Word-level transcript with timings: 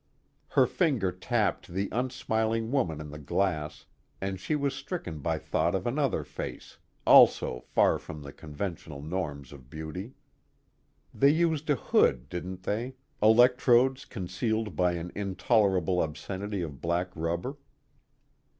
_Her 0.55 0.65
finger 0.65 1.11
tapped 1.11 1.67
the 1.67 1.87
unsmiling 1.91 2.71
woman 2.71 2.99
in 2.99 3.11
the 3.11 3.19
glass, 3.19 3.85
and 4.19 4.39
she 4.39 4.55
was 4.55 4.73
stricken 4.73 5.19
by 5.19 5.37
thought 5.37 5.75
of 5.75 5.85
another 5.85 6.23
face, 6.23 6.79
also 7.05 7.59
far 7.61 7.99
from 7.99 8.23
the 8.23 8.33
conventional 8.33 8.99
norms 9.03 9.51
of 9.53 9.69
beauty. 9.69 10.15
They 11.13 11.29
used 11.29 11.69
a 11.69 11.75
hood, 11.75 12.29
didn't 12.29 12.63
they, 12.63 12.95
electrodes 13.21 14.05
concealed 14.05 14.75
by 14.75 14.93
an 14.93 15.11
intolerable 15.13 16.01
obscenity 16.01 16.63
of 16.63 16.81
black 16.81 17.11
rubber? 17.15 17.57